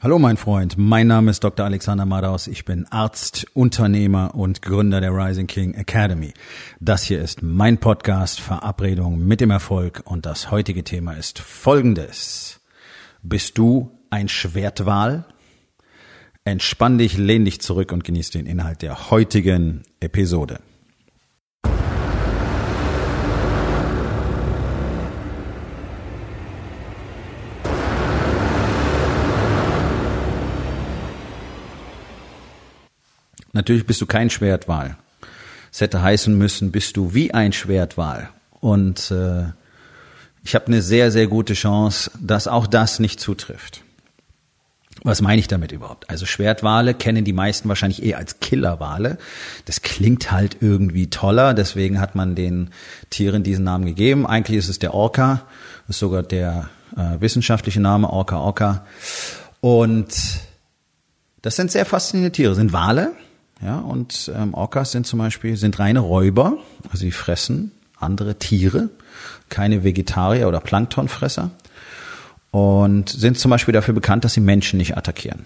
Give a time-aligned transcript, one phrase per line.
[0.00, 1.66] Hallo mein Freund, mein Name ist Dr.
[1.66, 6.34] Alexander Madaus, ich bin Arzt, Unternehmer und Gründer der Rising King Academy.
[6.78, 12.60] Das hier ist mein Podcast Verabredung mit dem Erfolg und das heutige Thema ist folgendes.
[13.24, 15.24] Bist du ein Schwertwal?
[16.44, 20.60] Entspann dich, lehn dich zurück und genieß den Inhalt der heutigen Episode.
[33.58, 34.96] Natürlich bist du kein Schwertwal.
[35.72, 38.28] Es hätte heißen müssen, bist du wie ein Schwertwal.
[38.60, 39.46] Und äh,
[40.44, 43.82] ich habe eine sehr, sehr gute Chance, dass auch das nicht zutrifft.
[45.02, 46.08] Was meine ich damit überhaupt?
[46.08, 49.18] Also Schwertwale kennen die meisten wahrscheinlich eher als Killerwale.
[49.64, 52.70] Das klingt halt irgendwie toller, deswegen hat man den
[53.10, 54.24] Tieren diesen Namen gegeben.
[54.24, 55.42] Eigentlich ist es der Orca,
[55.88, 58.86] ist sogar der äh, wissenschaftliche Name, Orca Orca.
[59.60, 60.14] Und
[61.42, 63.14] das sind sehr faszinierende Tiere, sind Wale,
[63.62, 68.90] ja, und ähm, Orcas sind zum Beispiel sind reine Räuber, also sie fressen andere Tiere,
[69.48, 71.50] keine Vegetarier oder Planktonfresser
[72.50, 75.44] und sind zum Beispiel dafür bekannt, dass sie Menschen nicht attackieren.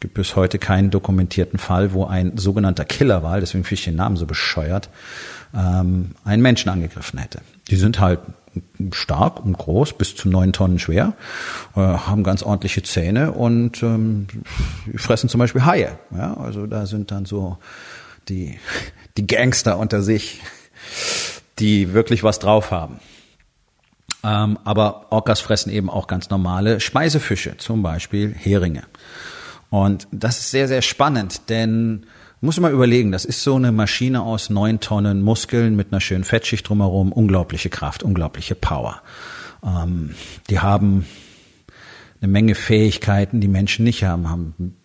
[0.00, 4.16] Gibt bis heute keinen dokumentierten Fall, wo ein sogenannter Killerwal, deswegen finde ich den Namen
[4.16, 4.88] so bescheuert,
[5.54, 7.40] ähm, einen Menschen angegriffen hätte.
[7.68, 8.20] Die sind halt
[8.92, 11.14] stark und groß, bis zu neun Tonnen schwer,
[11.76, 14.26] äh, haben ganz ordentliche Zähne und ähm,
[14.96, 15.98] fressen zum Beispiel Haie.
[16.16, 17.58] Ja, also da sind dann so
[18.28, 18.58] die,
[19.16, 20.40] die Gangster unter sich,
[21.58, 23.00] die wirklich was drauf haben.
[24.22, 28.84] Ähm, aber Orcas fressen eben auch ganz normale Speisefische, zum Beispiel Heringe.
[29.70, 32.06] Und das ist sehr, sehr spannend, denn
[32.44, 36.24] muss mal überlegen, das ist so eine Maschine aus neun Tonnen Muskeln mit einer schönen
[36.24, 39.02] Fettschicht drumherum, unglaubliche Kraft, unglaubliche Power.
[39.64, 40.14] Ähm,
[40.50, 41.06] die haben
[42.20, 44.76] eine Menge Fähigkeiten, die Menschen nicht haben, haben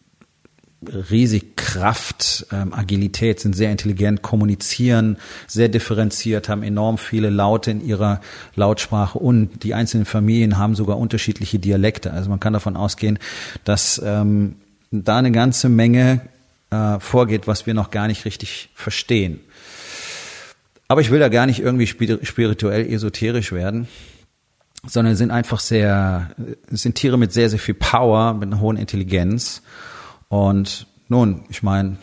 [0.88, 7.86] riesig Kraft, ähm, Agilität, sind sehr intelligent, kommunizieren sehr differenziert, haben enorm viele Laute in
[7.86, 8.22] ihrer
[8.56, 12.14] Lautsprache und die einzelnen Familien haben sogar unterschiedliche Dialekte.
[12.14, 13.20] Also man kann davon ausgehen,
[13.66, 14.56] dass ähm,
[14.92, 16.22] da eine ganze Menge
[16.72, 19.40] äh, vorgeht, was wir noch gar nicht richtig verstehen.
[20.88, 23.88] Aber ich will da gar nicht irgendwie spirituell esoterisch werden,
[24.88, 26.32] sondern sind einfach sehr,
[26.70, 29.62] sind Tiere mit sehr, sehr viel Power, mit einer hohen Intelligenz.
[30.30, 31.98] Und nun, ich meine,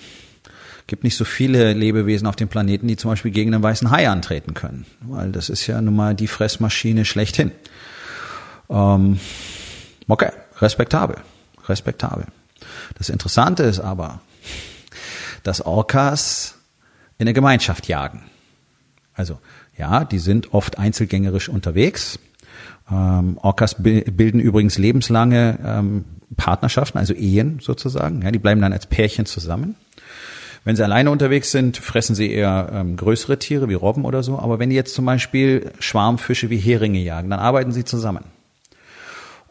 [0.87, 4.09] gibt nicht so viele Lebewesen auf dem Planeten, die zum Beispiel gegen einen weißen Hai
[4.09, 7.51] antreten können, weil das ist ja nun mal die Fressmaschine schlechthin.
[8.71, 9.19] Ähm,
[10.07, 11.17] okay, respektabel,
[11.69, 12.27] respektabel.
[12.99, 14.21] Das Interessante ist aber,
[15.47, 16.59] dass Orcas
[17.19, 18.23] in der Gemeinschaft jagen.
[19.15, 19.39] Also
[19.79, 22.19] ja, die sind oft einzelgängerisch unterwegs.
[22.91, 26.05] Ähm, Orcas bilden übrigens lebenslange ähm,
[26.37, 28.23] Partnerschaften, also Ehen sozusagen.
[28.23, 29.77] Ja, die bleiben dann als Pärchen zusammen.
[30.65, 34.39] Wenn sie alleine unterwegs sind, fressen sie eher ähm, größere Tiere wie Robben oder so.
[34.39, 38.25] Aber wenn die jetzt zum Beispiel Schwarmfische wie Heringe jagen, dann arbeiten sie zusammen.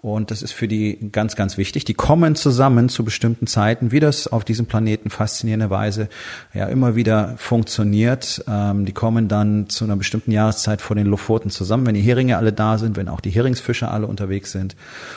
[0.05, 1.83] Und das ist für die ganz, ganz wichtig.
[1.83, 6.09] Die kommen zusammen zu bestimmten Zeiten, wie das auf diesem Planeten faszinierenderweise
[6.53, 8.45] ja immer wieder funktioniert.
[8.47, 12.37] Ähm, die kommen dann zu einer bestimmten Jahreszeit vor den Lofoten zusammen, wenn die Heringe
[12.37, 14.75] alle da sind, wenn auch die Heringsfische alle unterwegs sind.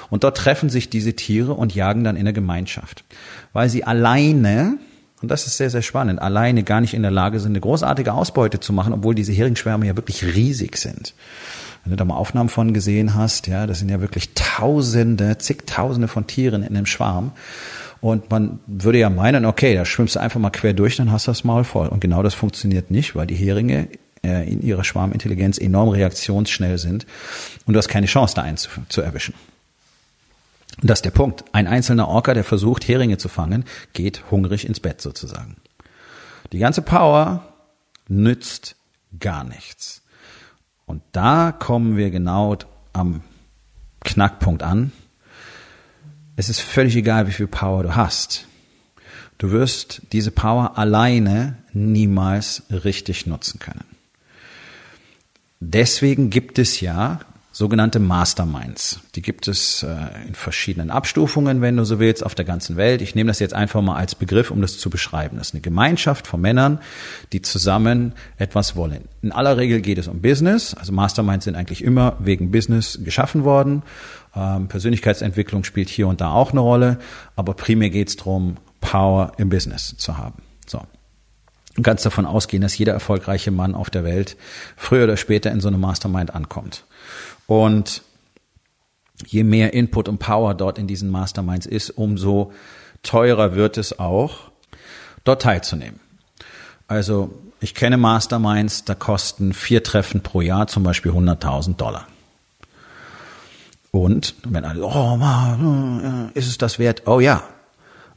[0.09, 3.05] Und dort treffen sich diese Tiere und jagen dann in der Gemeinschaft.
[3.53, 4.79] Weil sie alleine
[5.21, 6.23] und das ist sehr, sehr spannend.
[6.23, 9.87] Alleine gar nicht in der Lage sind, eine großartige Ausbeute zu machen, obwohl diese Heringsschwärme
[9.87, 11.15] ja wirklich riesig sind.
[11.85, 16.09] Wenn du da mal Aufnahmen von gesehen hast, ja, das sind ja wirklich Tausende, zigtausende
[16.09, 17.33] von Tieren in einem Schwarm.
[18.01, 21.27] Und man würde ja meinen, okay, da schwimmst du einfach mal quer durch, dann hast
[21.27, 21.89] du das Maul voll.
[21.89, 23.89] Und genau das funktioniert nicht, weil die Heringe
[24.23, 27.07] äh, in ihrer Schwarmintelligenz enorm reaktionsschnell sind
[27.67, 29.35] und du hast keine Chance, da einen zu, zu erwischen.
[30.81, 31.45] Das ist der Punkt.
[31.53, 35.57] Ein einzelner Orca, der versucht, Heringe zu fangen, geht hungrig ins Bett sozusagen.
[36.53, 37.43] Die ganze Power
[38.09, 38.77] nützt
[39.19, 40.03] gar nichts.
[40.87, 42.57] Und da kommen wir genau
[42.93, 43.23] am
[44.01, 44.93] Knackpunkt an.
[46.37, 48.47] Es ist völlig egal, wie viel Power du hast.
[49.39, 53.85] Du wirst diese Power alleine niemals richtig nutzen können.
[55.61, 57.21] Deswegen gibt es ja
[57.59, 59.01] sogenannte Masterminds.
[59.17, 63.03] Die gibt es äh, in verschiedenen Abstufungen, wenn du so willst, auf der ganzen Welt.
[63.03, 65.39] Ich nehme das jetzt einfach mal als Begriff, um das zu beschreiben.
[65.39, 66.79] Das ist eine Gemeinschaft von Männern,
[67.33, 69.09] die zusammen etwas wollen.
[69.23, 70.73] In aller Regel geht es um Business.
[70.75, 73.83] Also Masterminds sind eigentlich immer wegen Business geschaffen worden.
[74.37, 76.99] Ähm, Persönlichkeitsentwicklung spielt hier und da auch eine Rolle,
[77.35, 80.43] aber primär geht es darum, Power im Business zu haben.
[80.65, 80.83] So.
[81.75, 84.37] Du kannst davon ausgehen, dass jeder erfolgreiche Mann auf der Welt
[84.77, 86.85] früher oder später in so einem Mastermind ankommt.
[87.49, 88.03] Und
[89.27, 92.53] je mehr Input und Power dort in diesen Masterminds ist, umso
[93.03, 94.51] teurer wird es auch,
[95.25, 95.99] dort teilzunehmen.
[96.89, 102.07] Also ich kenne Masterminds, da kosten vier Treffen pro Jahr zum Beispiel 100.000 Dollar.
[103.91, 105.19] Und wenn alle, oh,
[106.35, 107.05] ist es das wert?
[107.07, 107.43] Oh ja,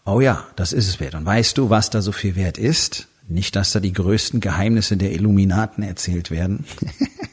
[0.04, 1.16] oh ja, das ist es wert.
[1.16, 3.08] Und weißt du, was da so viel wert ist?
[3.30, 6.66] Nicht, dass da die größten Geheimnisse der Illuminaten erzählt werden.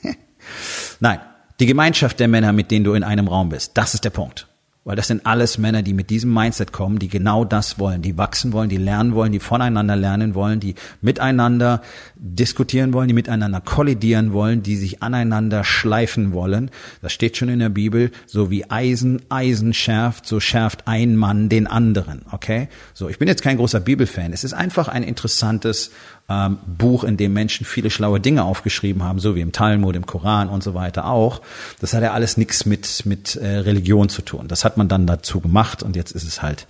[1.01, 1.19] Nein,
[1.61, 4.47] die Gemeinschaft der Männer, mit denen du in einem Raum bist, das ist der Punkt.
[4.89, 8.17] Weil das sind alles Männer, die mit diesem Mindset kommen, die genau das wollen, die
[8.17, 11.83] wachsen wollen, die lernen wollen, die voneinander lernen wollen, die miteinander
[12.17, 16.71] diskutieren wollen, die miteinander kollidieren wollen, die sich aneinander schleifen wollen.
[17.03, 21.51] Das steht schon in der Bibel, so wie Eisen Eisen schärft, so schärft ein Mann
[21.51, 22.23] den anderen.
[22.33, 22.69] Okay?
[22.95, 24.33] So, ich bin jetzt kein großer Bibelfan.
[24.33, 25.91] Es ist einfach ein interessantes
[26.31, 30.07] ähm, Buch, in dem Menschen viele schlaue Dinge aufgeschrieben haben, so wie im Talmud, im
[30.07, 31.41] Koran und so weiter auch.
[31.81, 34.49] Das hat ja alles nichts mit, mit äh, Religion zu tun.
[34.49, 36.67] Das hat man dann dazu gemacht und jetzt ist es halt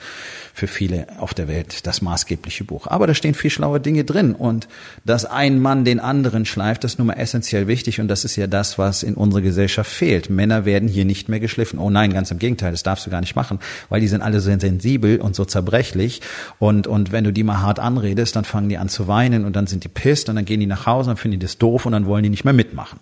[0.52, 2.88] für viele auf der Welt das maßgebliche Buch.
[2.88, 4.66] Aber da stehen viel schlaue Dinge drin und
[5.04, 8.34] dass ein Mann den anderen schleift, das ist nun mal essentiell wichtig und das ist
[8.34, 10.30] ja das, was in unserer Gesellschaft fehlt.
[10.30, 11.78] Männer werden hier nicht mehr geschliffen.
[11.78, 14.40] Oh nein, ganz im Gegenteil, das darfst du gar nicht machen, weil die sind alle
[14.40, 16.20] so sensibel und so zerbrechlich
[16.58, 19.54] und, und wenn du die mal hart anredest, dann fangen die an zu weinen und
[19.54, 21.86] dann sind die pisst und dann gehen die nach Hause und finden die das doof
[21.86, 22.98] und dann wollen die nicht mehr mitmachen.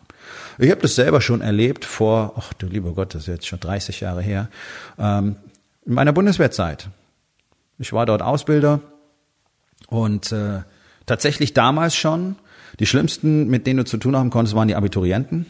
[0.58, 3.61] Ich habe das selber schon erlebt vor, ach du lieber Gott, das ist jetzt schon
[3.61, 4.49] 30 Jahre her,
[4.99, 5.37] ähm,
[5.85, 6.88] in meiner Bundeswehrzeit.
[7.79, 8.81] Ich war dort Ausbilder
[9.88, 10.61] und äh,
[11.05, 12.37] tatsächlich damals schon
[12.81, 15.47] die schlimmsten, mit denen du zu tun haben konntest, waren die Abiturienten.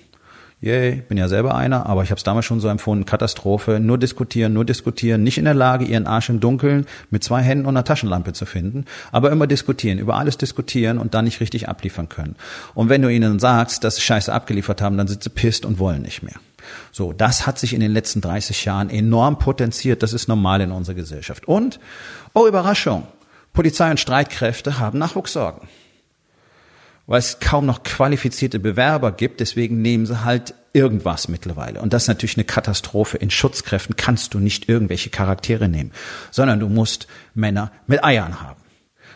[0.62, 3.98] Yay, bin ja selber einer, aber ich habe es damals schon so empfunden, Katastrophe, nur
[3.98, 7.76] diskutieren, nur diskutieren, nicht in der Lage, ihren Arsch im Dunkeln mit zwei Händen und
[7.76, 12.08] einer Taschenlampe zu finden, aber immer diskutieren, über alles diskutieren und dann nicht richtig abliefern
[12.08, 12.36] können.
[12.74, 15.78] Und wenn du ihnen sagst, dass sie Scheiße abgeliefert haben, dann sind sie pisst und
[15.78, 16.36] wollen nicht mehr.
[16.90, 20.02] So, das hat sich in den letzten 30 Jahren enorm potenziert.
[20.02, 21.46] Das ist normal in unserer Gesellschaft.
[21.46, 21.78] Und,
[22.32, 23.06] oh Überraschung,
[23.52, 25.68] Polizei und Streitkräfte haben Nachwuchssorgen.
[27.06, 31.80] Weil es kaum noch qualifizierte Bewerber gibt, deswegen nehmen sie halt irgendwas mittlerweile.
[31.80, 33.16] Und das ist natürlich eine Katastrophe.
[33.16, 35.92] In Schutzkräften kannst du nicht irgendwelche Charaktere nehmen,
[36.30, 38.60] sondern du musst Männer mit Eiern haben.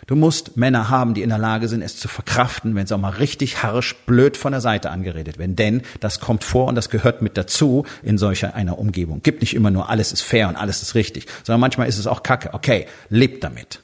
[0.07, 3.01] Du musst Männer haben, die in der Lage sind, es zu verkraften, wenn sie auch
[3.01, 5.55] mal richtig harsch, blöd von der Seite angeredet werden.
[5.55, 9.23] Denn das kommt vor und das gehört mit dazu in solcher einer Umgebung.
[9.23, 12.07] Gibt nicht immer nur alles ist fair und alles ist richtig, sondern manchmal ist es
[12.07, 12.55] auch Kacke.
[12.55, 13.83] Okay, lebt damit.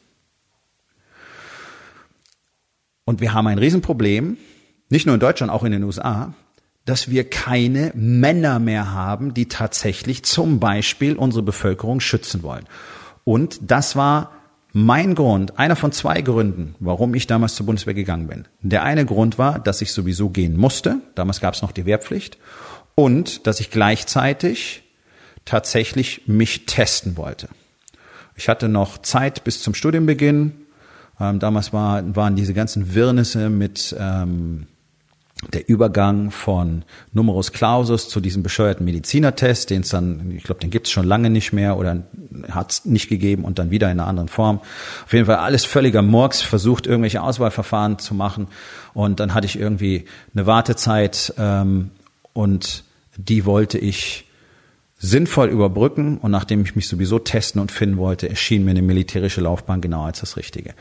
[3.07, 4.37] Und wir haben ein Riesenproblem,
[4.91, 6.35] nicht nur in Deutschland, auch in den USA,
[6.85, 12.67] dass wir keine Männer mehr haben, die tatsächlich zum Beispiel unsere Bevölkerung schützen wollen.
[13.25, 14.33] Und das war
[14.73, 18.47] mein Grund, einer von zwei Gründen, warum ich damals zur Bundeswehr gegangen bin.
[18.61, 21.01] Der eine Grund war, dass ich sowieso gehen musste.
[21.15, 22.37] Damals gab es noch die Wehrpflicht.
[22.95, 24.83] Und dass ich gleichzeitig
[25.45, 27.49] tatsächlich mich testen wollte.
[28.35, 30.66] Ich hatte noch Zeit bis zum Studienbeginn.
[31.21, 34.67] Ähm, damals war, waren diese ganzen Wirrnisse mit ähm,
[35.53, 36.83] der Übergang von
[37.13, 41.05] Numerus Clausus zu diesem bescheuerten Medizinertest, den es dann, ich glaube, den gibt es schon
[41.05, 42.05] lange nicht mehr oder
[42.51, 44.61] hat es nicht gegeben und dann wieder in einer anderen Form.
[45.05, 48.49] Auf jeden Fall alles völliger Murks, versucht irgendwelche Auswahlverfahren zu machen
[48.95, 51.91] und dann hatte ich irgendwie eine Wartezeit ähm,
[52.33, 52.85] und
[53.19, 54.26] die wollte ich
[54.99, 59.43] sinnvoll überbrücken und nachdem ich mich sowieso testen und finden wollte, erschien mir eine militärische
[59.43, 60.75] Laufbahn genau als das Richtige.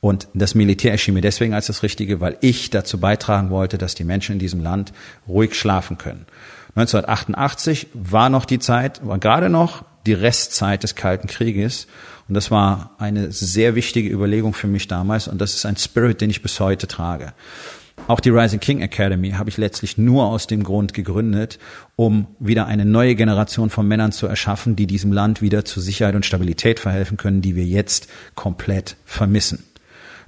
[0.00, 3.94] Und das Militär erschien mir deswegen als das Richtige, weil ich dazu beitragen wollte, dass
[3.94, 4.92] die Menschen in diesem Land
[5.28, 6.26] ruhig schlafen können.
[6.74, 11.86] 1988 war noch die Zeit, war gerade noch die Restzeit des Kalten Krieges.
[12.28, 15.28] Und das war eine sehr wichtige Überlegung für mich damals.
[15.28, 17.32] Und das ist ein Spirit, den ich bis heute trage.
[18.06, 21.58] Auch die Rising King Academy habe ich letztlich nur aus dem Grund gegründet,
[21.94, 26.16] um wieder eine neue Generation von Männern zu erschaffen, die diesem Land wieder zu Sicherheit
[26.16, 29.64] und Stabilität verhelfen können, die wir jetzt komplett vermissen.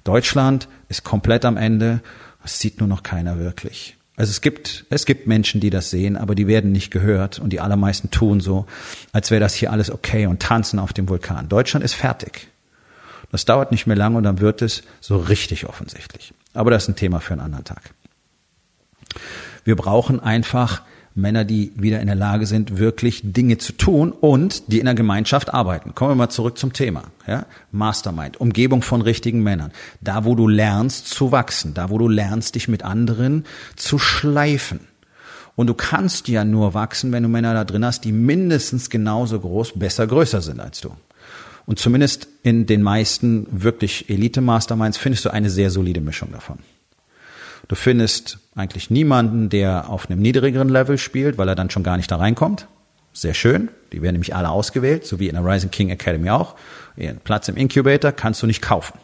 [0.05, 2.01] Deutschland ist komplett am Ende.
[2.45, 3.97] Es sieht nur noch keiner wirklich.
[4.15, 7.51] Also es gibt, es gibt Menschen, die das sehen, aber die werden nicht gehört und
[7.51, 8.67] die allermeisten tun so,
[9.13, 11.49] als wäre das hier alles okay und tanzen auf dem Vulkan.
[11.49, 12.52] Deutschland ist fertig.
[13.33, 16.33] Das dauert nicht mehr lange und dann wird es so richtig offensichtlich.
[16.55, 17.95] Aber das ist ein Thema für einen anderen Tag.
[19.65, 20.83] Wir brauchen einfach
[21.15, 24.95] Männer, die wieder in der Lage sind, wirklich Dinge zu tun und die in der
[24.95, 25.95] Gemeinschaft arbeiten.
[25.95, 27.05] Kommen wir mal zurück zum Thema.
[27.27, 27.47] Ja?
[27.71, 29.73] Mastermind, Umgebung von richtigen Männern.
[30.01, 33.45] Da, wo du lernst zu wachsen, da, wo du lernst, dich mit anderen
[33.77, 34.81] zu schleifen.
[35.55, 39.39] Und du kannst ja nur wachsen, wenn du Männer da drin hast, die mindestens genauso
[39.39, 40.97] groß, besser, größer sind als du.
[41.67, 46.59] Und zumindest in den meisten wirklich Elite-Masterminds findest du eine sehr solide Mischung davon.
[47.69, 51.97] Du findest eigentlich niemanden, der auf einem niedrigeren Level spielt, weil er dann schon gar
[51.97, 52.67] nicht da reinkommt.
[53.13, 53.71] Sehr schön.
[53.93, 56.57] Die werden nämlich alle ausgewählt, so wie in der Rising King Academy auch.
[56.97, 58.99] Ihren Platz im Incubator kannst du nicht kaufen.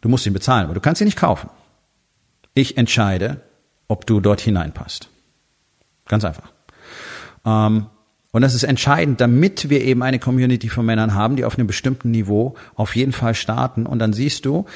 [0.00, 1.50] Du musst ihn bezahlen, aber du kannst ihn nicht kaufen.
[2.54, 3.40] Ich entscheide,
[3.88, 5.08] ob du dort hineinpasst.
[6.06, 6.52] Ganz einfach.
[7.44, 7.86] Ähm,
[8.32, 11.66] und das ist entscheidend, damit wir eben eine Community von Männern haben, die auf einem
[11.66, 13.86] bestimmten Niveau auf jeden Fall starten.
[13.86, 14.66] Und dann siehst du,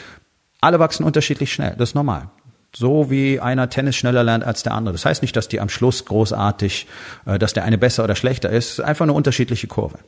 [0.60, 1.74] alle wachsen unterschiedlich schnell.
[1.78, 2.30] Das ist normal.
[2.74, 4.92] So wie einer Tennis schneller lernt als der andere.
[4.92, 6.88] Das heißt nicht, dass die am Schluss großartig,
[7.26, 8.80] äh, dass der eine besser oder schlechter ist.
[8.80, 9.98] Einfach eine unterschiedliche Kurve.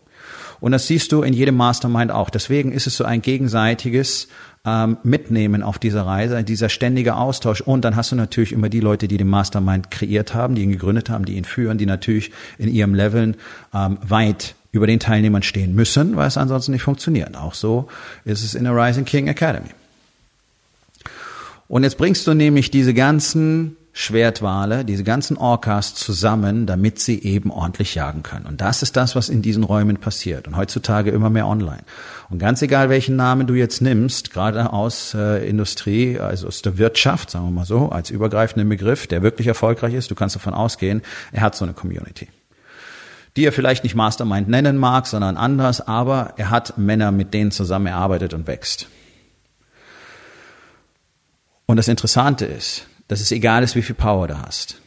[0.61, 2.31] Und das siehst du in jedem Mastermind auch.
[2.31, 4.29] Deswegen ist es so ein gegenseitiges
[4.65, 7.61] ähm, Mitnehmen auf dieser Reise, dieser ständige Austausch.
[7.61, 10.73] Und dann hast du natürlich immer die Leute, die den Mastermind kreiert haben, die ihn
[10.73, 13.37] gegründet haben, die ihn führen, die natürlich in ihrem Leveln
[13.73, 17.37] ähm, weit über den Teilnehmern stehen müssen, weil es ansonsten nicht funktioniert.
[17.37, 17.89] Auch so
[18.25, 19.71] ist es in der Rising King Academy.
[21.69, 27.51] Und jetzt bringst du nämlich diese ganzen Schwertwale, diese ganzen Orcas zusammen, damit sie eben
[27.51, 28.45] ordentlich jagen können.
[28.45, 30.47] Und das ist das, was in diesen Räumen passiert.
[30.47, 31.81] Und heutzutage immer mehr online.
[32.29, 36.77] Und ganz egal, welchen Namen du jetzt nimmst, gerade aus äh, Industrie, also aus der
[36.77, 40.53] Wirtschaft, sagen wir mal so, als übergreifenden Begriff, der wirklich erfolgreich ist, du kannst davon
[40.53, 41.01] ausgehen,
[41.33, 42.29] er hat so eine Community.
[43.39, 47.51] Die er vielleicht nicht Mastermind nennen mag, sondern anders, aber er hat Männer, mit denen
[47.51, 48.89] zusammen er arbeitet und wächst.
[51.65, 54.81] Und das Interessante ist, dass es egal ist, wie viel Power du hast.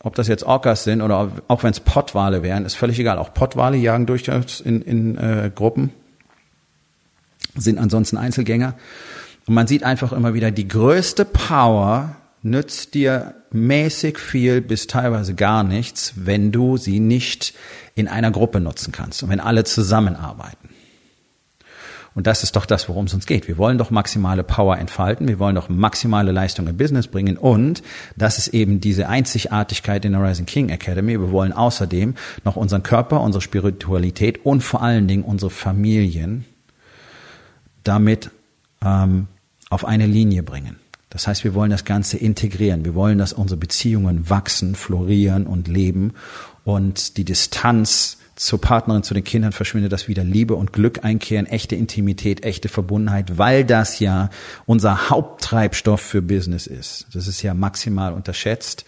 [0.00, 3.18] Ob das jetzt Orcas sind oder auch wenn es Pottwale wären, ist völlig egal.
[3.18, 5.90] Auch Pottwale jagen durchaus in, in äh, Gruppen,
[7.54, 8.74] sind ansonsten Einzelgänger.
[9.46, 15.34] Und man sieht einfach immer wieder, die größte Power nützt dir mäßig viel bis teilweise
[15.34, 17.54] gar nichts, wenn du sie nicht
[17.94, 20.68] in einer Gruppe nutzen kannst und wenn alle zusammenarbeiten.
[22.14, 23.48] Und das ist doch das, worum es uns geht.
[23.48, 27.82] Wir wollen doch maximale Power entfalten, wir wollen doch maximale Leistung im Business bringen und
[28.16, 31.18] das ist eben diese Einzigartigkeit in der Rising King Academy.
[31.18, 32.14] Wir wollen außerdem
[32.44, 36.44] noch unseren Körper, unsere Spiritualität und vor allen Dingen unsere Familien
[37.84, 38.30] damit
[38.84, 39.28] ähm,
[39.70, 40.76] auf eine Linie bringen.
[41.08, 42.84] Das heißt, wir wollen das Ganze integrieren.
[42.84, 46.14] Wir wollen, dass unsere Beziehungen wachsen, florieren und leben
[46.64, 51.46] und die Distanz zur Partnerin, zu den Kindern verschwindet, dass wieder Liebe und Glück einkehren,
[51.46, 54.30] echte Intimität, echte Verbundenheit, weil das ja
[54.64, 57.06] unser Haupttreibstoff für Business ist.
[57.12, 58.84] Das ist ja maximal unterschätzt.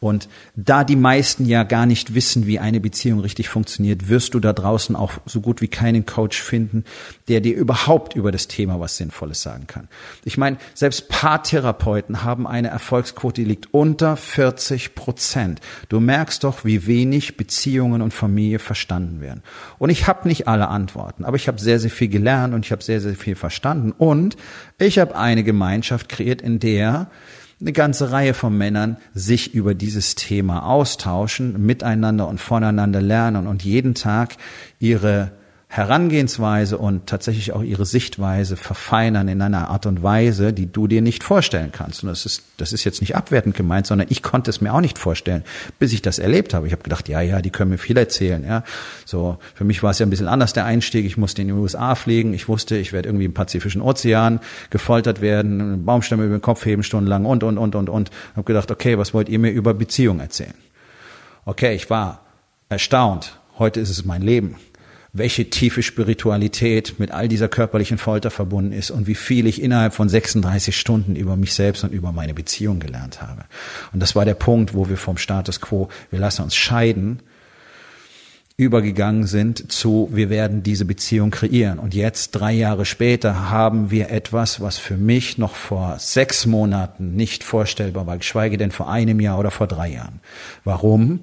[0.00, 4.40] Und da die meisten ja gar nicht wissen, wie eine Beziehung richtig funktioniert, wirst du
[4.40, 6.84] da draußen auch so gut wie keinen Coach finden,
[7.28, 9.88] der dir überhaupt über das Thema was Sinnvolles sagen kann.
[10.24, 15.60] Ich meine, selbst Paartherapeuten haben eine Erfolgsquote, die liegt unter 40 Prozent.
[15.88, 19.42] Du merkst doch, wie wenig Beziehungen und Familie verstanden werden.
[19.78, 22.72] Und ich habe nicht alle Antworten, aber ich habe sehr, sehr viel gelernt und ich
[22.72, 23.92] habe sehr, sehr viel verstanden.
[23.92, 24.36] Und
[24.78, 27.08] ich habe eine Gemeinschaft kreiert, in der
[27.64, 33.64] eine ganze Reihe von Männern sich über dieses Thema austauschen, miteinander und voneinander lernen und
[33.64, 34.36] jeden Tag
[34.78, 35.32] ihre
[35.76, 41.02] Herangehensweise und tatsächlich auch ihre Sichtweise verfeinern in einer Art und Weise, die du dir
[41.02, 42.04] nicht vorstellen kannst.
[42.04, 44.80] Und das ist, das ist jetzt nicht abwertend gemeint, sondern ich konnte es mir auch
[44.80, 45.42] nicht vorstellen,
[45.80, 46.68] bis ich das erlebt habe.
[46.68, 48.44] Ich habe gedacht, ja, ja, die können mir viel erzählen.
[48.44, 48.62] Ja,
[49.04, 51.04] so für mich war es ja ein bisschen anders der Einstieg.
[51.06, 52.34] Ich musste in die USA fliegen.
[52.34, 54.38] Ich wusste, ich werde irgendwie im Pazifischen Ozean
[54.70, 58.10] gefoltert werden, Baumstämme über den Kopf heben stundenlang und und und und und.
[58.36, 60.54] Habe gedacht, okay, was wollt ihr mir über Beziehung erzählen?
[61.46, 62.20] Okay, ich war
[62.68, 63.40] erstaunt.
[63.58, 64.54] Heute ist es mein Leben
[65.14, 69.94] welche tiefe Spiritualität mit all dieser körperlichen Folter verbunden ist und wie viel ich innerhalb
[69.94, 73.44] von 36 Stunden über mich selbst und über meine Beziehung gelernt habe.
[73.92, 77.20] Und das war der Punkt, wo wir vom Status quo, wir lassen uns scheiden,
[78.56, 81.78] übergegangen sind zu, wir werden diese Beziehung kreieren.
[81.78, 87.14] Und jetzt, drei Jahre später, haben wir etwas, was für mich noch vor sechs Monaten
[87.14, 90.20] nicht vorstellbar war, geschweige denn vor einem Jahr oder vor drei Jahren.
[90.64, 91.20] Warum?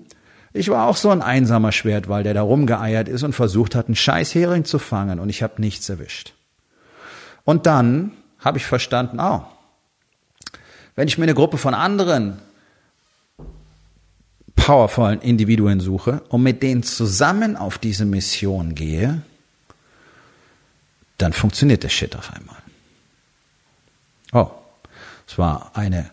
[0.53, 3.95] Ich war auch so ein einsamer Schwertwal, der da rumgeeiert ist und versucht hat, einen
[3.95, 6.33] scheiß Hering zu fangen und ich habe nichts erwischt.
[7.45, 9.43] Und dann habe ich verstanden, oh,
[10.95, 12.39] wenn ich mir eine Gruppe von anderen
[14.55, 19.21] powervollen Individuen suche und mit denen zusammen auf diese Mission gehe,
[21.17, 22.57] dann funktioniert der Shit auf einmal.
[24.33, 24.51] Oh,
[25.27, 26.09] es war eine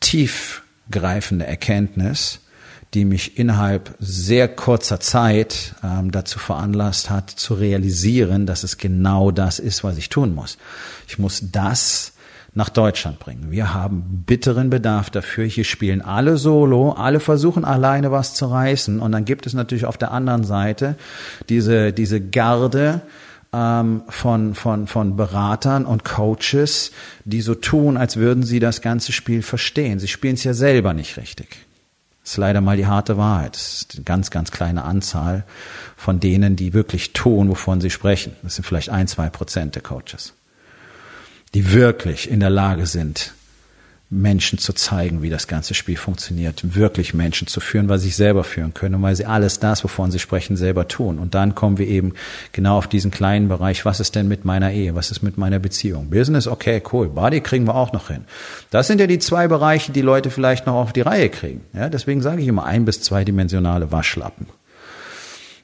[0.00, 2.40] tiefgreifende Erkenntnis,
[2.94, 9.30] die mich innerhalb sehr kurzer Zeit ähm, dazu veranlasst hat, zu realisieren, dass es genau
[9.30, 10.58] das ist, was ich tun muss.
[11.08, 12.12] Ich muss das
[12.54, 13.50] nach Deutschland bringen.
[13.50, 15.44] Wir haben bitteren Bedarf dafür.
[15.44, 19.00] Hier spielen alle Solo, alle versuchen alleine was zu reißen.
[19.00, 20.96] Und dann gibt es natürlich auf der anderen Seite
[21.50, 23.02] diese, diese Garde,
[23.52, 26.92] ähm, von, von, von Beratern und Coaches,
[27.24, 29.98] die so tun, als würden sie das ganze Spiel verstehen.
[29.98, 31.65] Sie spielen es ja selber nicht richtig.
[32.26, 33.54] Das ist leider mal die harte Wahrheit.
[33.54, 35.44] Das ist eine ganz, ganz kleine Anzahl
[35.96, 38.34] von denen, die wirklich tun, wovon sie sprechen.
[38.42, 40.34] Das sind vielleicht ein, zwei Prozent der Coaches,
[41.54, 43.32] die wirklich in der Lage sind,
[44.08, 48.16] Menschen zu zeigen, wie das ganze Spiel funktioniert, wirklich Menschen zu führen, weil sie sich
[48.16, 51.18] selber führen können und weil sie alles das, wovon sie sprechen, selber tun.
[51.18, 52.14] Und dann kommen wir eben
[52.52, 55.58] genau auf diesen kleinen Bereich, was ist denn mit meiner Ehe, was ist mit meiner
[55.58, 56.08] Beziehung?
[56.08, 58.24] Business, okay, cool, Body kriegen wir auch noch hin.
[58.70, 61.62] Das sind ja die zwei Bereiche, die Leute vielleicht noch auf die Reihe kriegen.
[61.72, 64.46] Ja, deswegen sage ich immer ein bis zweidimensionale Waschlappen.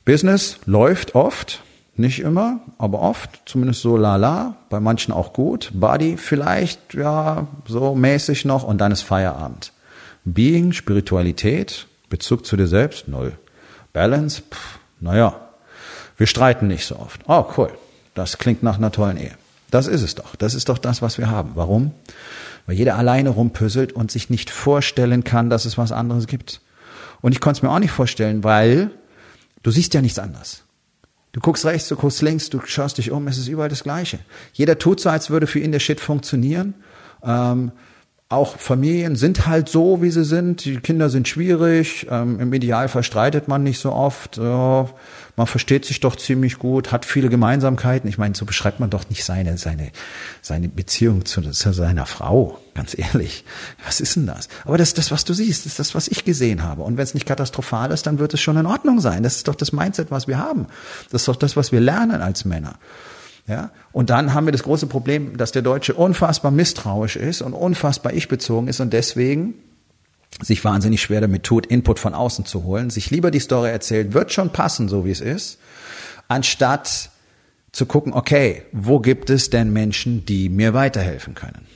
[0.05, 1.63] Business läuft oft,
[1.95, 5.71] nicht immer, aber oft, zumindest so lala, bei manchen auch gut.
[5.75, 9.73] Body vielleicht, ja, so mäßig noch und dann ist Feierabend.
[10.25, 13.33] Being, Spiritualität, Bezug zu dir selbst, null.
[13.93, 15.35] Balance, pff, naja,
[16.17, 17.21] wir streiten nicht so oft.
[17.27, 17.71] Oh, cool,
[18.15, 19.33] das klingt nach einer tollen Ehe.
[19.71, 20.37] Das ist es doch.
[20.37, 21.53] Das ist doch das, was wir haben.
[21.55, 21.93] Warum?
[22.67, 26.61] Weil jeder alleine rumpüsselt und sich nicht vorstellen kann, dass es was anderes gibt.
[27.23, 28.91] Und ich konnte es mir auch nicht vorstellen, weil
[29.63, 30.63] du siehst ja nichts anderes.
[31.33, 34.19] Du guckst rechts, du guckst links, du schaust dich um, es ist überall das Gleiche.
[34.53, 36.75] Jeder tut so, als würde für ihn der Shit funktionieren.
[37.25, 37.73] Ähm,
[38.33, 40.65] auch Familien sind halt so, wie sie sind.
[40.65, 42.07] Die Kinder sind schwierig.
[42.11, 44.39] Ähm, Im Idealfall streitet man nicht so oft.
[44.39, 44.89] Ja,
[45.37, 48.09] man versteht sich doch ziemlich gut, hat viele Gemeinsamkeiten.
[48.09, 49.91] Ich meine, so beschreibt man doch nicht seine, seine,
[50.41, 52.59] seine Beziehung zu, zu seiner Frau.
[52.75, 53.45] Ganz ehrlich.
[53.85, 54.49] Was ist denn das?
[54.65, 55.65] Aber das ist das, was du siehst.
[55.65, 56.83] Das ist das, was ich gesehen habe.
[56.83, 59.23] Und wenn es nicht katastrophal ist, dann wird es schon in Ordnung sein.
[59.23, 60.67] Das ist doch das Mindset, was wir haben.
[61.11, 62.79] Das ist doch das, was wir lernen als Männer.
[63.47, 63.71] Ja?
[63.93, 68.13] Und dann haben wir das große Problem, dass der Deutsche unfassbar misstrauisch ist und unfassbar
[68.13, 69.55] ich-bezogen ist und deswegen
[70.41, 74.15] sich wahnsinnig schwer damit tut, Input von außen zu holen, sich lieber die Story erzählt,
[74.15, 75.59] wird schon passen, so wie es ist,
[76.29, 77.11] anstatt
[77.73, 81.67] zu gucken, okay, wo gibt es denn Menschen, die mir weiterhelfen können?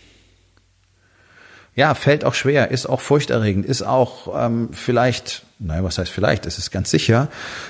[1.76, 6.46] Ja, fällt auch schwer, ist auch furchterregend, ist auch ähm, vielleicht, naja, was heißt vielleicht,
[6.46, 7.28] es ist ganz sicher,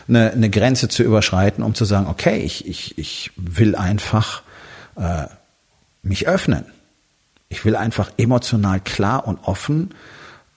[0.09, 4.43] eine, eine Grenze zu überschreiten, um zu sagen, okay, ich, ich, ich will einfach
[4.95, 5.25] äh,
[6.03, 6.67] mich öffnen.
[7.49, 9.93] Ich will einfach emotional klar und offen,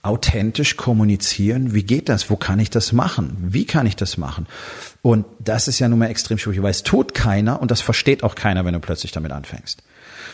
[0.04, 1.74] authentisch kommunizieren.
[1.74, 2.30] Wie geht das?
[2.30, 3.36] Wo kann ich das machen?
[3.39, 4.45] Wie kann ich das machen?
[5.02, 8.24] Und das ist ja nun mal extrem schwierig, weil es tut keiner und das versteht
[8.24, 9.82] auch keiner, wenn du plötzlich damit anfängst.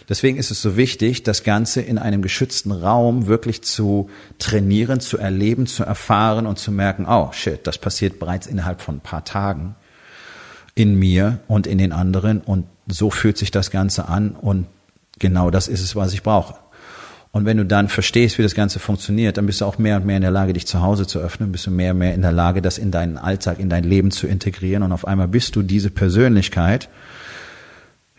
[0.08, 5.18] Deswegen ist es so wichtig, das Ganze in einem geschützten Raum wirklich zu trainieren, zu
[5.18, 9.26] erleben, zu erfahren und zu merken, oh shit, das passiert bereits innerhalb von ein paar
[9.26, 9.76] Tagen
[10.76, 12.42] in mir und in den anderen.
[12.42, 14.68] Und so fühlt sich das Ganze an und
[15.18, 16.56] genau das ist es, was ich brauche.
[17.32, 20.06] Und wenn du dann verstehst, wie das Ganze funktioniert, dann bist du auch mehr und
[20.06, 22.22] mehr in der Lage, dich zu Hause zu öffnen, bist du mehr und mehr in
[22.22, 24.84] der Lage, das in deinen Alltag, in dein Leben zu integrieren.
[24.84, 26.88] Und auf einmal bist du diese Persönlichkeit,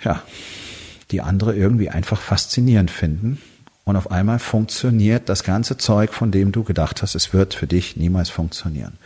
[0.05, 0.22] ja,
[1.11, 3.40] die andere irgendwie einfach faszinierend finden.
[3.85, 7.69] Und auf einmal funktioniert das ganze Zeug, von dem du gedacht hast, es wird für
[7.69, 8.99] dich niemals funktionieren.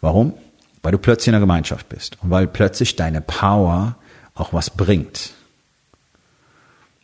[0.00, 0.34] Warum?
[0.82, 3.96] Weil du plötzlich in der Gemeinschaft bist und weil plötzlich deine Power
[4.34, 5.34] auch was bringt.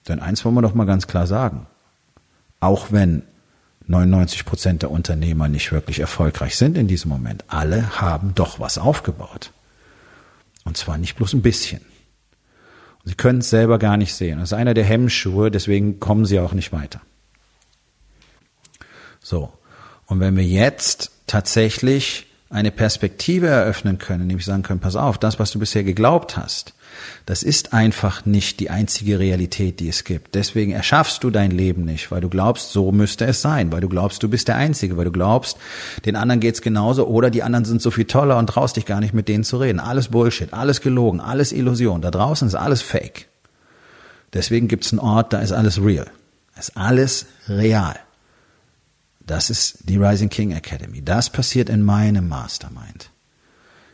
[0.09, 1.67] Denn eins wollen wir doch mal ganz klar sagen.
[2.61, 3.23] Auch wenn
[3.87, 8.79] 99 Prozent der Unternehmer nicht wirklich erfolgreich sind in diesem Moment, alle haben doch was
[8.79, 9.53] aufgebaut.
[10.65, 11.81] Und zwar nicht bloß ein bisschen.
[13.05, 14.39] Sie können es selber gar nicht sehen.
[14.39, 17.01] Das ist einer der Hemmschuhe, deswegen kommen sie auch nicht weiter.
[19.21, 19.53] So.
[20.07, 25.39] Und wenn wir jetzt tatsächlich eine Perspektive eröffnen können, nämlich sagen können, pass auf, das,
[25.39, 26.75] was du bisher geglaubt hast,
[27.27, 30.35] das ist einfach nicht die einzige Realität, die es gibt.
[30.35, 33.89] Deswegen erschaffst du dein Leben nicht, weil du glaubst, so müsste es sein, weil du
[33.89, 35.57] glaubst, du bist der Einzige, weil du glaubst,
[36.05, 39.01] den anderen geht's genauso oder die anderen sind so viel toller und traust dich gar
[39.01, 39.81] nicht mit denen zu reden.
[39.81, 42.03] Alles Bullshit, alles gelogen, alles Illusion.
[42.03, 43.29] Da draußen ist alles Fake.
[44.33, 46.07] Deswegen gibt's einen Ort, da ist alles real.
[46.59, 47.97] Ist alles real.
[49.21, 51.03] Das ist die Rising King Academy.
[51.03, 53.11] Das passiert in meinem Mastermind.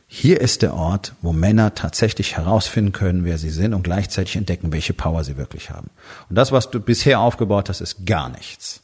[0.09, 4.73] Hier ist der Ort, wo Männer tatsächlich herausfinden können, wer sie sind und gleichzeitig entdecken,
[4.73, 5.91] welche Power sie wirklich haben.
[6.29, 8.83] Und das, was du bisher aufgebaut hast, ist gar nichts.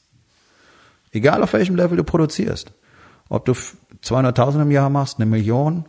[1.13, 2.73] Egal auf welchem Level du produzierst.
[3.29, 5.85] Ob du 200.000 im Jahr machst, eine Million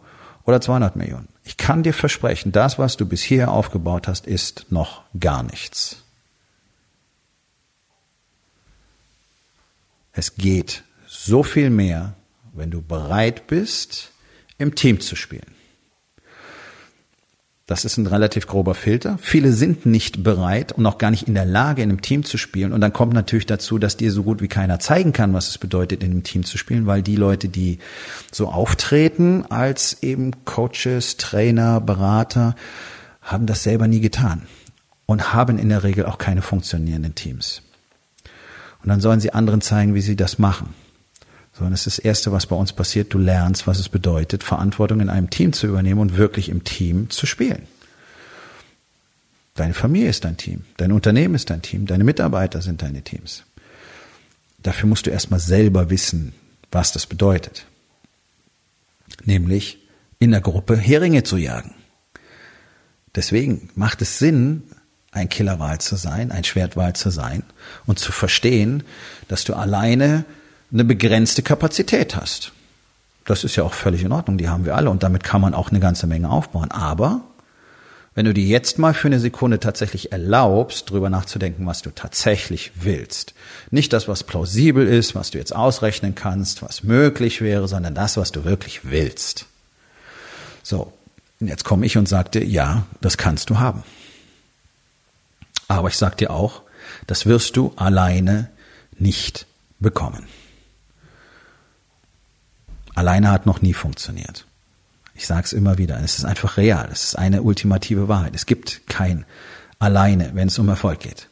[0.46, 1.30] oder 200 Millionen.
[1.44, 5.98] Ich kann dir versprechen, das, was du bisher aufgebaut hast, ist noch gar nichts.
[10.12, 12.14] Es geht so viel mehr,
[12.54, 14.12] wenn du bereit bist,
[14.58, 15.54] im Team zu spielen.
[17.66, 19.18] Das ist ein relativ grober Filter.
[19.22, 22.38] Viele sind nicht bereit und auch gar nicht in der Lage, in einem Team zu
[22.38, 22.74] spielen.
[22.74, 25.58] Und dann kommt natürlich dazu, dass dir so gut wie keiner zeigen kann, was es
[25.58, 27.80] bedeutet, in einem Team zu spielen, weil die Leute, die
[28.34, 32.56] so auftreten als eben Coaches, Trainer, Berater,
[33.22, 34.42] haben das selber nie getan
[35.06, 37.62] und haben in der Regel auch keine funktionierenden Teams.
[38.84, 40.74] Und dann sollen sie anderen zeigen, wie sie das machen.
[41.54, 43.14] Sondern es ist das Erste, was bei uns passiert.
[43.14, 47.10] Du lernst, was es bedeutet, Verantwortung in einem Team zu übernehmen und wirklich im Team
[47.10, 47.68] zu spielen.
[49.56, 53.44] Deine Familie ist dein Team, dein Unternehmen ist dein Team, deine Mitarbeiter sind deine Teams.
[54.64, 56.34] Dafür musst du erstmal selber wissen,
[56.72, 57.66] was das bedeutet.
[59.26, 59.78] Nämlich
[60.18, 61.76] in der Gruppe Heringe zu jagen.
[63.14, 64.64] Deswegen macht es Sinn,
[65.12, 67.44] ein Killerwal zu sein, ein Schwertwal zu sein
[67.86, 68.84] und zu verstehen,
[69.28, 70.26] dass du alleine
[70.74, 72.52] eine begrenzte Kapazität hast.
[73.26, 75.54] Das ist ja auch völlig in Ordnung, die haben wir alle und damit kann man
[75.54, 76.72] auch eine ganze Menge aufbauen.
[76.72, 77.22] Aber
[78.16, 82.72] wenn du dir jetzt mal für eine Sekunde tatsächlich erlaubst, drüber nachzudenken, was du tatsächlich
[82.76, 83.34] willst.
[83.72, 88.18] Nicht das, was plausibel ist, was du jetzt ausrechnen kannst, was möglich wäre, sondern das,
[88.18, 89.48] was du wirklich willst.
[90.62, 90.94] So,
[91.40, 93.84] jetzt komme ich und sagte, ja, das kannst du haben.
[95.68, 96.62] Aber ich sag dir auch,
[97.08, 98.50] das wirst du alleine
[99.00, 99.48] nicht
[99.80, 100.28] bekommen.
[102.96, 104.46] Alleine hat noch nie funktioniert.
[105.16, 108.36] Ich sage es immer wieder, es ist einfach real, es ist eine ultimative Wahrheit.
[108.36, 109.26] Es gibt kein
[109.80, 111.30] alleine, wenn es um Erfolg geht.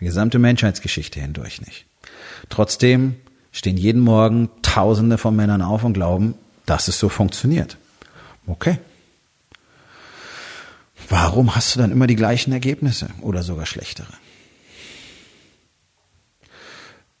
[0.00, 1.86] Die gesamte Menschheitsgeschichte hindurch nicht.
[2.48, 3.16] Trotzdem
[3.52, 6.34] stehen jeden Morgen Tausende von Männern auf und glauben,
[6.64, 7.76] dass es so funktioniert.
[8.46, 8.78] Okay.
[11.08, 14.12] Warum hast du dann immer die gleichen Ergebnisse oder sogar schlechtere?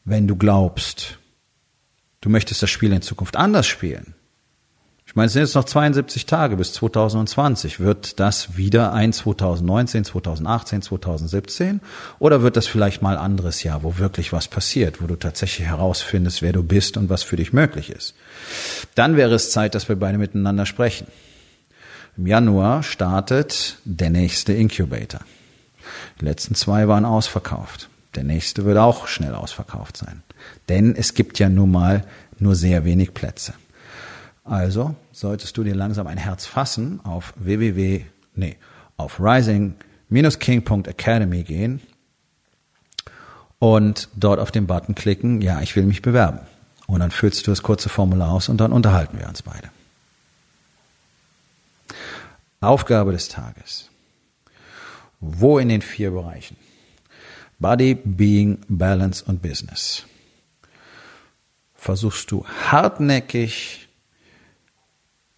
[0.04, 1.18] Wenn du glaubst,
[2.20, 4.14] du möchtest das Spiel in Zukunft anders spielen,
[5.10, 7.80] ich meine, es sind jetzt noch 72 Tage bis 2020.
[7.80, 11.80] Wird das wieder ein 2019, 2018, 2017?
[12.20, 16.42] Oder wird das vielleicht mal anderes Jahr, wo wirklich was passiert, wo du tatsächlich herausfindest,
[16.42, 18.14] wer du bist und was für dich möglich ist?
[18.94, 21.08] Dann wäre es Zeit, dass wir beide miteinander sprechen.
[22.16, 25.22] Im Januar startet der nächste Incubator.
[26.20, 27.88] Die letzten zwei waren ausverkauft.
[28.14, 30.22] Der nächste wird auch schnell ausverkauft sein.
[30.68, 32.04] Denn es gibt ja nun mal
[32.38, 33.54] nur sehr wenig Plätze.
[34.44, 38.56] Also solltest du dir langsam ein Herz fassen, auf www, nee,
[38.96, 41.80] auf rising-king.academy gehen
[43.58, 46.40] und dort auf den Button klicken, ja, ich will mich bewerben.
[46.86, 49.70] Und dann füllst du das kurze Formular aus und dann unterhalten wir uns beide.
[52.60, 53.88] Aufgabe des Tages.
[55.20, 56.56] Wo in den vier Bereichen?
[57.58, 60.04] Body, Being, Balance und Business.
[61.80, 63.88] Versuchst du hartnäckig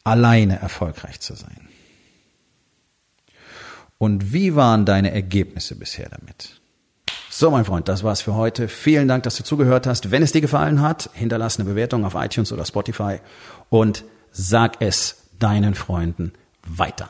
[0.02, 1.68] alleine erfolgreich zu sein.
[3.96, 6.60] Und wie waren deine Ergebnisse bisher damit?
[7.30, 8.66] So, mein Freund, das war's für heute.
[8.66, 10.10] Vielen Dank, dass du zugehört hast.
[10.10, 13.20] Wenn es dir gefallen hat, hinterlass eine Bewertung auf iTunes oder Spotify
[13.70, 14.02] und
[14.32, 16.32] sag es deinen Freunden
[16.66, 17.08] weiter.